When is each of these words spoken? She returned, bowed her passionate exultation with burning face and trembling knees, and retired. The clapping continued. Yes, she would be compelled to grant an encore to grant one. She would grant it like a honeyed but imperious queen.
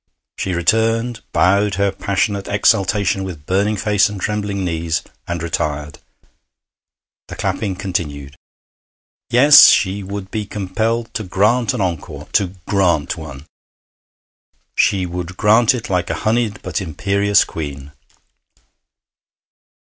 She 0.35 0.55
returned, 0.55 1.21
bowed 1.31 1.75
her 1.75 1.91
passionate 1.91 2.47
exultation 2.47 3.23
with 3.23 3.45
burning 3.45 3.77
face 3.77 4.09
and 4.09 4.19
trembling 4.19 4.65
knees, 4.65 5.03
and 5.27 5.43
retired. 5.43 5.99
The 7.27 7.35
clapping 7.35 7.75
continued. 7.75 8.35
Yes, 9.29 9.67
she 9.67 10.01
would 10.01 10.31
be 10.31 10.47
compelled 10.47 11.13
to 11.13 11.23
grant 11.23 11.75
an 11.75 11.81
encore 11.81 12.27
to 12.31 12.55
grant 12.67 13.15
one. 13.15 13.45
She 14.73 15.05
would 15.05 15.37
grant 15.37 15.75
it 15.75 15.87
like 15.87 16.09
a 16.09 16.15
honeyed 16.25 16.63
but 16.63 16.81
imperious 16.81 17.43
queen. 17.43 17.91